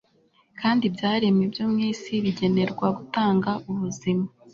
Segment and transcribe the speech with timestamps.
[0.59, 4.25] kandi ibyaremwe byo mu isi bigenerwa gutanga ubuzima